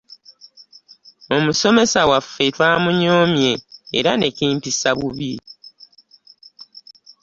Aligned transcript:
Omusomesa 1.35 2.01
waffe 2.09 2.45
twamunyomye 2.55 3.51
era 3.97 4.11
nekimpisa 4.15 4.89
bubi. 4.99 5.33